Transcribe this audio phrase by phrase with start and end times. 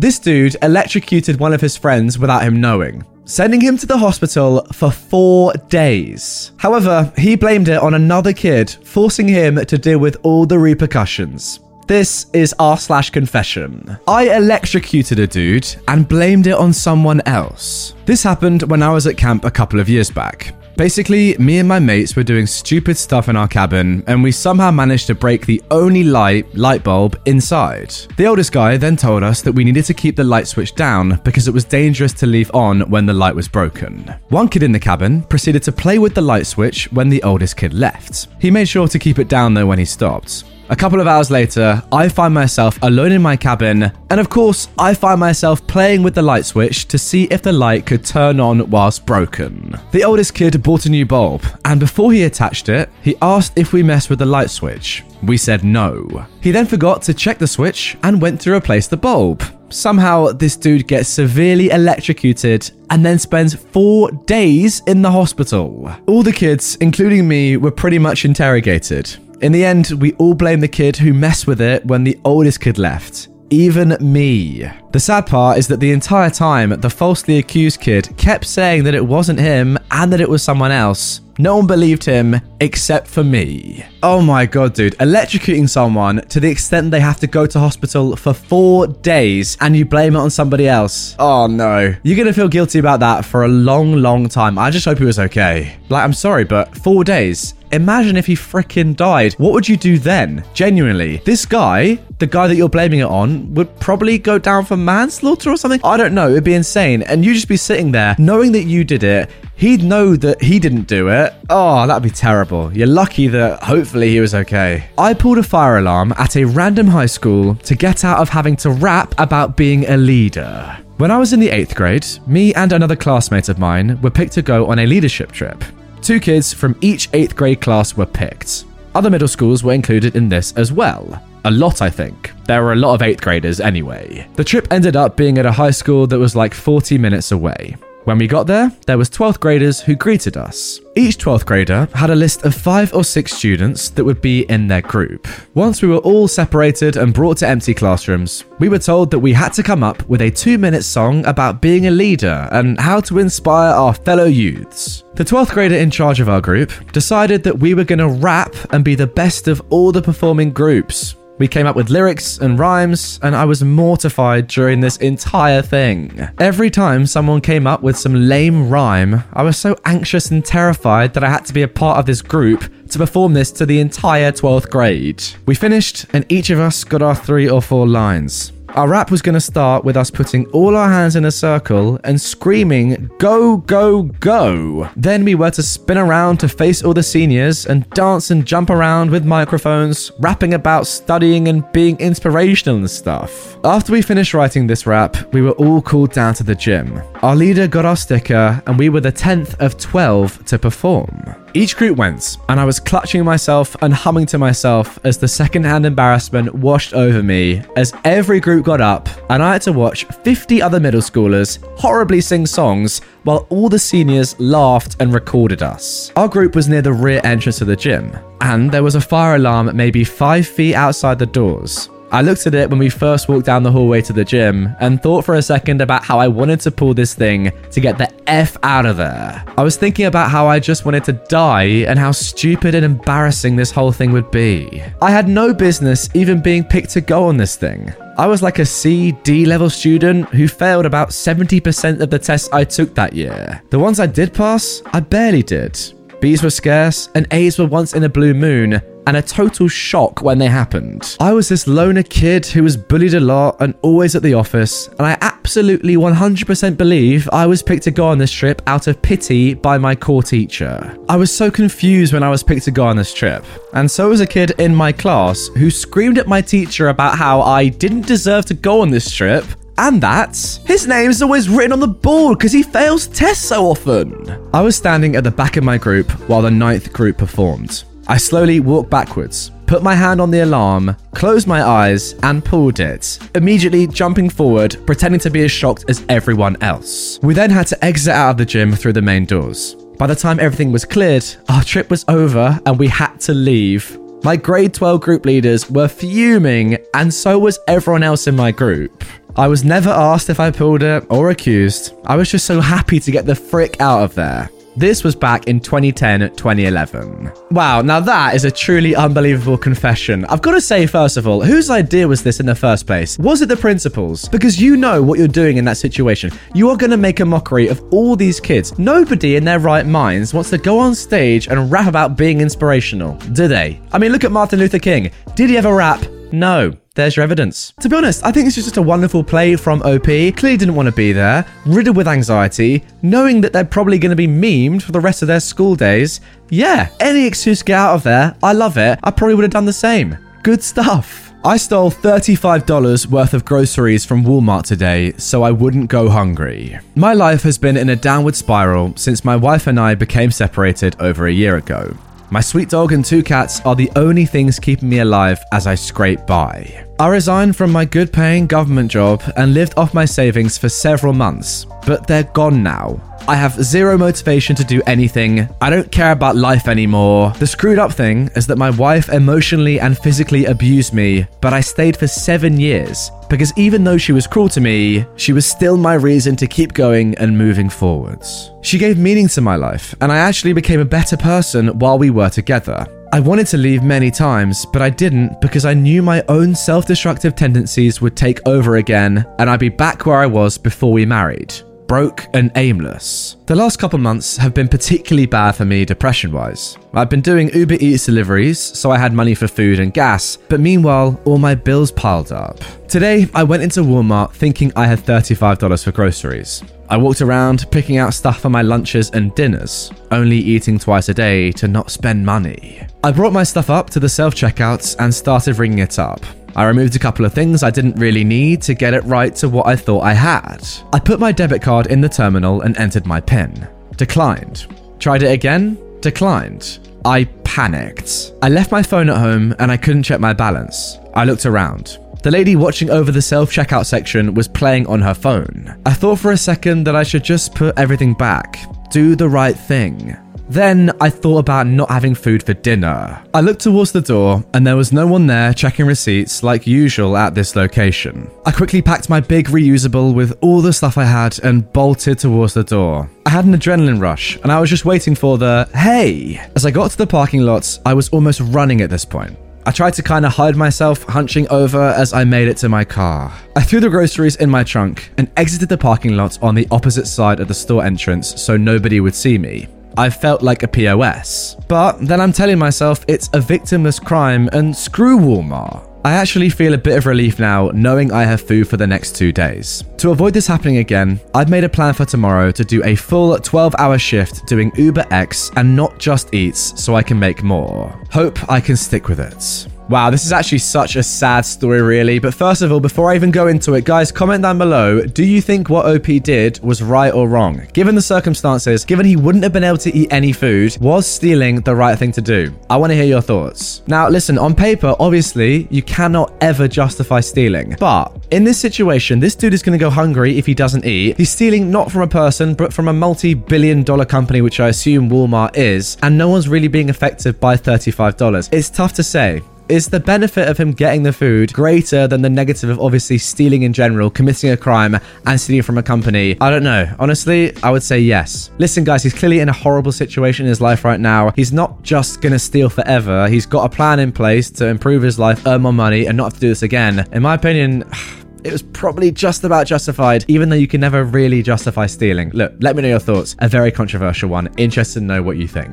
[0.00, 4.66] This dude electrocuted one of his friends without him knowing, sending him to the hospital
[4.72, 6.52] for four days.
[6.56, 11.60] However, he blamed it on another kid, forcing him to deal with all the repercussions.
[11.86, 13.98] This is r slash confession.
[14.08, 17.92] I electrocuted a dude and blamed it on someone else.
[18.06, 20.54] This happened when I was at camp a couple of years back.
[20.76, 24.70] Basically, me and my mates were doing stupid stuff in our cabin, and we somehow
[24.70, 27.90] managed to break the only light light bulb inside.
[28.16, 31.20] The oldest guy then told us that we needed to keep the light switch down
[31.24, 34.14] because it was dangerous to leave on when the light was broken.
[34.28, 37.56] One kid in the cabin proceeded to play with the light switch when the oldest
[37.56, 38.28] kid left.
[38.38, 40.44] He made sure to keep it down though when he stopped.
[40.70, 44.68] A couple of hours later, I find myself alone in my cabin, and of course,
[44.78, 48.38] I find myself playing with the light switch to see if the light could turn
[48.38, 49.74] on whilst broken.
[49.90, 53.72] The oldest kid bought a new bulb, and before he attached it, he asked if
[53.72, 55.02] we messed with the light switch.
[55.24, 56.24] We said no.
[56.40, 59.42] He then forgot to check the switch and went to replace the bulb.
[59.70, 65.92] Somehow, this dude gets severely electrocuted and then spends four days in the hospital.
[66.06, 69.16] All the kids, including me, were pretty much interrogated.
[69.40, 72.60] In the end, we all blame the kid who messed with it when the oldest
[72.60, 73.28] kid left.
[73.48, 74.70] Even me.
[74.92, 78.94] The sad part is that the entire time, the falsely accused kid kept saying that
[78.94, 81.22] it wasn't him and that it was someone else.
[81.38, 83.82] No one believed him except for me.
[84.02, 84.96] Oh my god, dude.
[84.98, 89.74] Electrocuting someone to the extent they have to go to hospital for four days and
[89.74, 91.16] you blame it on somebody else.
[91.18, 91.94] Oh no.
[92.02, 94.58] You're gonna feel guilty about that for a long, long time.
[94.58, 95.76] I just hope he was okay.
[95.88, 97.54] Like, I'm sorry, but four days?
[97.72, 99.34] Imagine if he freaking died.
[99.34, 100.44] What would you do then?
[100.54, 101.18] Genuinely.
[101.18, 105.50] This guy, the guy that you're blaming it on, would probably go down for manslaughter
[105.50, 105.80] or something.
[105.84, 106.30] I don't know.
[106.30, 107.02] It'd be insane.
[107.02, 109.30] And you'd just be sitting there knowing that you did it.
[109.54, 111.34] He'd know that he didn't do it.
[111.50, 112.72] Oh, that'd be terrible.
[112.72, 114.86] You're lucky that hopefully he was okay.
[114.96, 118.56] I pulled a fire alarm at a random high school to get out of having
[118.56, 120.78] to rap about being a leader.
[120.96, 124.32] When I was in the eighth grade, me and another classmate of mine were picked
[124.34, 125.62] to go on a leadership trip.
[126.10, 128.64] Two kids from each 8th grade class were picked.
[128.96, 131.22] Other middle schools were included in this as well.
[131.44, 132.32] A lot, I think.
[132.46, 134.26] There were a lot of 8th graders anyway.
[134.34, 137.76] The trip ended up being at a high school that was like 40 minutes away.
[138.04, 140.80] When we got there, there was 12th graders who greeted us.
[140.96, 144.66] Each 12th grader had a list of 5 or 6 students that would be in
[144.66, 145.28] their group.
[145.54, 149.34] Once we were all separated and brought to empty classrooms, we were told that we
[149.34, 153.18] had to come up with a 2-minute song about being a leader and how to
[153.18, 155.04] inspire our fellow youths.
[155.14, 158.54] The 12th grader in charge of our group decided that we were going to rap
[158.70, 161.16] and be the best of all the performing groups.
[161.40, 166.28] We came up with lyrics and rhymes, and I was mortified during this entire thing.
[166.38, 171.14] Every time someone came up with some lame rhyme, I was so anxious and terrified
[171.14, 173.80] that I had to be a part of this group to perform this to the
[173.80, 175.24] entire 12th grade.
[175.46, 178.52] We finished, and each of us got our three or four lines.
[178.74, 181.98] Our rap was going to start with us putting all our hands in a circle
[182.04, 184.88] and screaming, Go, go, go!
[184.94, 188.70] Then we were to spin around to face all the seniors and dance and jump
[188.70, 193.58] around with microphones, rapping about studying and being inspirational and stuff.
[193.64, 197.02] After we finished writing this rap, we were all called down to the gym.
[197.22, 201.34] Our leader got our sticker, and we were the 10th of 12 to perform.
[201.52, 205.84] Each group went, and I was clutching myself and humming to myself as the secondhand
[205.84, 210.62] embarrassment washed over me as every group got up, and I had to watch 50
[210.62, 216.12] other middle schoolers horribly sing songs while all the seniors laughed and recorded us.
[216.14, 219.34] Our group was near the rear entrance of the gym, and there was a fire
[219.34, 221.90] alarm maybe five feet outside the doors.
[222.12, 225.00] I looked at it when we first walked down the hallway to the gym and
[225.00, 228.10] thought for a second about how I wanted to pull this thing to get the
[228.28, 229.44] F out of there.
[229.56, 233.54] I was thinking about how I just wanted to die and how stupid and embarrassing
[233.54, 234.82] this whole thing would be.
[235.00, 237.92] I had no business even being picked to go on this thing.
[238.18, 242.48] I was like a C, D level student who failed about 70% of the tests
[242.52, 243.62] I took that year.
[243.70, 245.78] The ones I did pass, I barely did.
[246.20, 250.22] B's were scarce, and A's were once in a blue moon, and a total shock
[250.22, 251.16] when they happened.
[251.20, 254.88] I was this loner kid who was bullied a lot and always at the office,
[254.88, 259.00] and I absolutely 100% believe I was picked to go on this trip out of
[259.02, 260.96] pity by my core teacher.
[261.08, 263.44] I was so confused when I was picked to go on this trip,
[263.74, 267.40] and so was a kid in my class who screamed at my teacher about how
[267.42, 269.44] I didn't deserve to go on this trip
[269.80, 270.36] And that
[270.66, 274.30] his name's always written on the board because he fails tests so often.
[274.52, 277.84] I was standing at the back of my group while the ninth group performed.
[278.10, 282.80] I slowly walked backwards, put my hand on the alarm, closed my eyes, and pulled
[282.80, 287.20] it, immediately jumping forward, pretending to be as shocked as everyone else.
[287.22, 289.76] We then had to exit out of the gym through the main doors.
[289.96, 293.96] By the time everything was cleared, our trip was over and we had to leave.
[294.24, 299.04] My grade 12 group leaders were fuming, and so was everyone else in my group.
[299.36, 301.94] I was never asked if I pulled it or accused.
[302.04, 304.50] I was just so happy to get the frick out of there.
[304.76, 307.32] This was back in 2010 2011.
[307.50, 310.24] Wow, now that is a truly unbelievable confession.
[310.26, 313.18] I've got to say, first of all, whose idea was this in the first place?
[313.18, 314.28] Was it the principal's?
[314.28, 316.30] Because you know what you're doing in that situation.
[316.54, 318.78] You are going to make a mockery of all these kids.
[318.78, 323.14] Nobody in their right minds wants to go on stage and rap about being inspirational,
[323.32, 323.80] do they?
[323.92, 325.10] I mean, look at Martin Luther King.
[325.34, 326.00] Did he ever rap?
[326.30, 326.72] No.
[327.00, 327.72] There's your evidence.
[327.80, 330.04] To be honest, I think this is just a wonderful play from OP.
[330.04, 334.16] Clearly didn't want to be there, riddled with anxiety, knowing that they're probably going to
[334.16, 336.20] be memed for the rest of their school days.
[336.50, 338.36] Yeah, any excuse to get out of there.
[338.42, 338.98] I love it.
[339.02, 340.18] I probably would have done the same.
[340.42, 341.32] Good stuff.
[341.42, 346.78] I stole $35 worth of groceries from Walmart today so I wouldn't go hungry.
[346.96, 350.96] My life has been in a downward spiral since my wife and I became separated
[351.00, 351.96] over a year ago.
[352.28, 355.76] My sweet dog and two cats are the only things keeping me alive as I
[355.76, 356.89] scrape by.
[357.00, 361.14] I resigned from my good paying government job and lived off my savings for several
[361.14, 363.00] months, but they're gone now.
[363.26, 365.48] I have zero motivation to do anything.
[365.62, 367.30] I don't care about life anymore.
[367.38, 371.62] The screwed up thing is that my wife emotionally and physically abused me, but I
[371.62, 375.78] stayed for seven years because even though she was cruel to me, she was still
[375.78, 378.50] my reason to keep going and moving forwards.
[378.60, 382.10] She gave meaning to my life, and I actually became a better person while we
[382.10, 382.86] were together.
[383.12, 386.86] I wanted to leave many times, but I didn't because I knew my own self
[386.86, 391.04] destructive tendencies would take over again and I'd be back where I was before we
[391.04, 391.52] married
[391.90, 393.36] broke and aimless.
[393.46, 396.78] The last couple months have been particularly bad for me depression wise.
[396.94, 400.60] I've been doing Uber Eats deliveries, so I had money for food and gas, but
[400.60, 402.60] meanwhile, all my bills piled up.
[402.86, 406.62] Today, I went into Walmart thinking I had $35 for groceries.
[406.88, 411.14] I walked around picking out stuff for my lunches and dinners, only eating twice a
[411.14, 412.86] day to not spend money.
[413.02, 416.24] I brought my stuff up to the self checkouts and started ringing it up.
[416.56, 419.48] I removed a couple of things I didn't really need to get it right to
[419.48, 420.66] what I thought I had.
[420.92, 423.68] I put my debit card in the terminal and entered my PIN.
[423.96, 424.66] Declined.
[424.98, 425.78] Tried it again?
[426.00, 426.78] Declined.
[427.04, 428.32] I panicked.
[428.42, 430.98] I left my phone at home and I couldn't check my balance.
[431.14, 431.98] I looked around.
[432.22, 435.80] The lady watching over the self checkout section was playing on her phone.
[435.86, 438.58] I thought for a second that I should just put everything back,
[438.90, 440.16] do the right thing.
[440.50, 443.22] Then I thought about not having food for dinner.
[443.32, 447.16] I looked towards the door and there was no one there checking receipts like usual
[447.16, 448.28] at this location.
[448.44, 452.54] I quickly packed my big reusable with all the stuff I had and bolted towards
[452.54, 453.08] the door.
[453.26, 456.44] I had an adrenaline rush and I was just waiting for the hey.
[456.56, 459.38] As I got to the parking lot, I was almost running at this point.
[459.66, 462.84] I tried to kind of hide myself, hunching over as I made it to my
[462.84, 463.32] car.
[463.54, 467.06] I threw the groceries in my trunk and exited the parking lot on the opposite
[467.06, 469.68] side of the store entrance so nobody would see me.
[469.96, 471.56] I felt like a POS.
[471.68, 475.86] But then I'm telling myself it's a victimless crime and screw Walmart.
[476.02, 479.14] I actually feel a bit of relief now knowing I have food for the next
[479.16, 479.84] two days.
[479.98, 483.38] To avoid this happening again, I've made a plan for tomorrow to do a full
[483.38, 487.94] 12 hour shift doing Uber X and not just Eats so I can make more.
[488.10, 489.68] Hope I can stick with it.
[489.90, 492.20] Wow, this is actually such a sad story, really.
[492.20, 495.04] But first of all, before I even go into it, guys, comment down below.
[495.04, 497.62] Do you think what OP did was right or wrong?
[497.72, 501.56] Given the circumstances, given he wouldn't have been able to eat any food, was stealing
[501.62, 502.54] the right thing to do?
[502.70, 503.82] I want to hear your thoughts.
[503.88, 507.74] Now, listen, on paper, obviously, you cannot ever justify stealing.
[507.80, 511.16] But in this situation, this dude is going to go hungry if he doesn't eat.
[511.16, 514.68] He's stealing not from a person, but from a multi billion dollar company, which I
[514.68, 518.50] assume Walmart is, and no one's really being affected by $35.
[518.52, 522.28] It's tough to say is the benefit of him getting the food greater than the
[522.28, 526.36] negative of obviously stealing in general, committing a crime, and stealing from a company?
[526.40, 526.92] I don't know.
[526.98, 528.50] Honestly, I would say yes.
[528.58, 531.30] Listen, guys, he's clearly in a horrible situation in his life right now.
[531.36, 533.28] He's not just gonna steal forever.
[533.28, 536.24] He's got a plan in place to improve his life, earn more money, and not
[536.24, 537.06] have to do this again.
[537.12, 537.84] In my opinion,
[538.44, 542.30] it was probably just about justified, even though you can never really justify stealing.
[542.30, 543.36] Look, let me know your thoughts.
[543.38, 544.48] A very controversial one.
[544.56, 545.72] Interested to know what you think.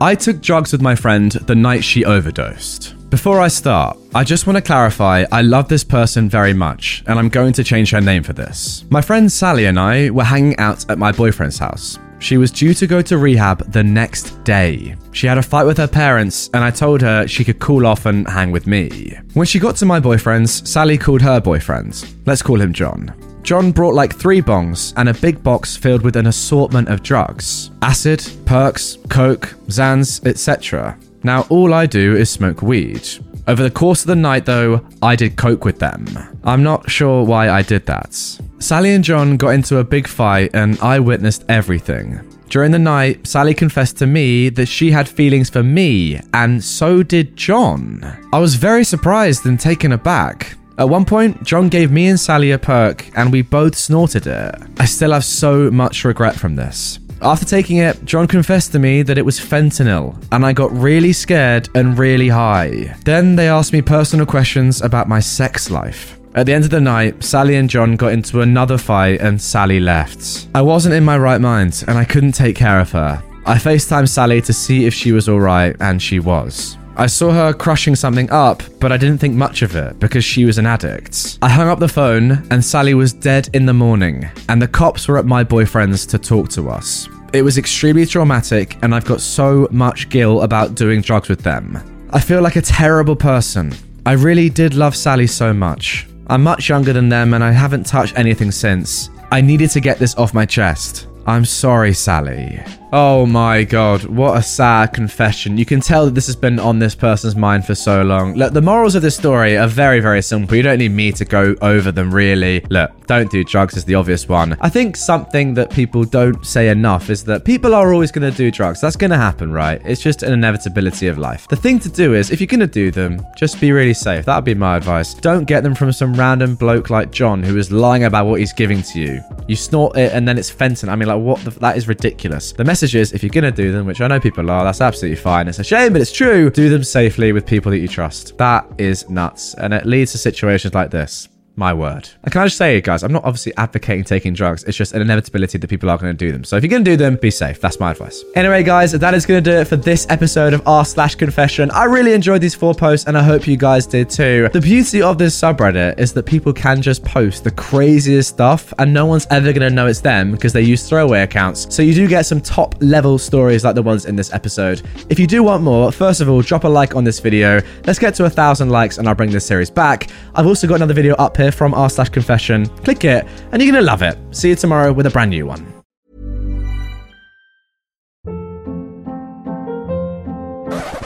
[0.00, 2.94] I took drugs with my friend the night she overdosed.
[3.10, 7.18] Before I start, I just want to clarify I love this person very much, and
[7.18, 8.84] I'm going to change her name for this.
[8.90, 11.98] My friend Sally and I were hanging out at my boyfriend's house.
[12.20, 14.94] She was due to go to rehab the next day.
[15.10, 18.06] She had a fight with her parents, and I told her she could cool off
[18.06, 19.18] and hang with me.
[19.34, 22.06] When she got to my boyfriend's, Sally called her boyfriend.
[22.24, 23.14] Let's call him John.
[23.42, 27.70] John brought like three bongs and a big box filled with an assortment of drugs
[27.82, 30.98] acid, perks, coke, Xans, etc.
[31.22, 33.08] Now, all I do is smoke weed.
[33.48, 36.06] Over the course of the night, though, I did coke with them.
[36.44, 38.14] I'm not sure why I did that.
[38.58, 42.20] Sally and John got into a big fight, and I witnessed everything.
[42.50, 47.02] During the night, Sally confessed to me that she had feelings for me, and so
[47.02, 48.04] did John.
[48.34, 50.57] I was very surprised and taken aback.
[50.78, 54.54] At one point, John gave me and Sally a perk, and we both snorted it.
[54.78, 57.00] I still have so much regret from this.
[57.20, 61.12] After taking it, John confessed to me that it was fentanyl, and I got really
[61.12, 62.94] scared and really high.
[63.04, 66.16] Then they asked me personal questions about my sex life.
[66.36, 69.80] At the end of the night, Sally and John got into another fight and Sally
[69.80, 70.46] left.
[70.54, 73.20] I wasn't in my right mind and I couldn't take care of her.
[73.44, 76.77] I FaceTimed Sally to see if she was alright, and she was.
[77.00, 80.44] I saw her crushing something up, but I didn't think much of it because she
[80.44, 81.38] was an addict.
[81.40, 85.06] I hung up the phone, and Sally was dead in the morning, and the cops
[85.06, 87.08] were at my boyfriend's to talk to us.
[87.32, 92.08] It was extremely traumatic, and I've got so much guilt about doing drugs with them.
[92.10, 93.72] I feel like a terrible person.
[94.04, 96.08] I really did love Sally so much.
[96.26, 99.08] I'm much younger than them, and I haven't touched anything since.
[99.30, 101.06] I needed to get this off my chest.
[101.28, 102.60] I'm sorry, Sally.
[102.90, 105.58] Oh my god, what a sad confession.
[105.58, 108.32] You can tell that this has been on this person's mind for so long.
[108.32, 110.56] Look, the morals of this story are very, very simple.
[110.56, 112.60] You don't need me to go over them, really.
[112.70, 114.56] Look, don't do drugs is the obvious one.
[114.62, 118.34] I think something that people don't say enough is that people are always going to
[118.34, 118.80] do drugs.
[118.80, 119.82] That's going to happen, right?
[119.84, 121.46] It's just an inevitability of life.
[121.48, 124.24] The thing to do is, if you're going to do them, just be really safe.
[124.24, 125.12] That would be my advice.
[125.12, 128.54] Don't get them from some random bloke like John who is lying about what he's
[128.54, 129.20] giving to you.
[129.46, 130.88] You snort it and then it's fentanyl.
[130.88, 132.52] I mean, like, what the, that is ridiculous.
[132.52, 134.80] The message is if you're going to do them, which I know people are, that's
[134.80, 135.48] absolutely fine.
[135.48, 136.50] It's a shame, but it's true.
[136.50, 138.36] Do them safely with people that you trust.
[138.38, 139.54] That is nuts.
[139.54, 141.28] And it leads to situations like this.
[141.58, 142.08] My word.
[142.22, 144.62] And can I just say, guys, I'm not obviously advocating taking drugs.
[144.62, 146.44] It's just an inevitability that people are going to do them.
[146.44, 147.60] So if you're going to do them, be safe.
[147.60, 148.22] That's my advice.
[148.36, 151.68] Anyway, guys, that is going to do it for this episode of r slash confession.
[151.72, 154.48] I really enjoyed these four posts, and I hope you guys did too.
[154.52, 158.94] The beauty of this subreddit is that people can just post the craziest stuff, and
[158.94, 161.74] no one's ever going to know it's them because they use throwaway accounts.
[161.74, 164.82] So you do get some top level stories like the ones in this episode.
[165.10, 167.60] If you do want more, first of all, drop a like on this video.
[167.84, 170.08] Let's get to a thousand likes, and I'll bring this series back.
[170.36, 172.68] I've also got another video up here from r slash confession.
[172.84, 174.16] Click it, and you're gonna love it.
[174.30, 175.78] See you tomorrow with a brand new one.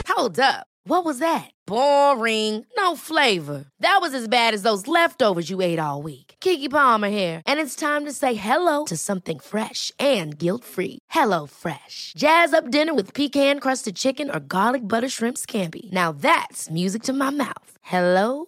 [0.07, 0.67] Hold up.
[0.85, 1.49] What was that?
[1.65, 2.65] Boring.
[2.77, 3.65] No flavor.
[3.79, 6.35] That was as bad as those leftovers you ate all week.
[6.41, 10.99] Keke Palmer here, and it's time to say hello to something fresh and guilt-free.
[11.09, 12.13] Hello Fresh.
[12.15, 15.91] Jazz up dinner with pecan-crusted chicken or garlic butter shrimp scampi.
[15.91, 17.77] Now that's music to my mouth.
[17.81, 18.47] Hello